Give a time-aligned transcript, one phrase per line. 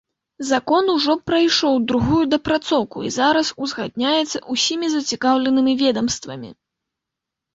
[0.51, 6.49] Закон ужо прайшоў другую дапрацоўку і зараз узгадняецца ўсімі зацікаўленымі ведамствамі.